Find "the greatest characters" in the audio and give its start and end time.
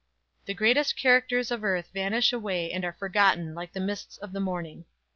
0.45-1.51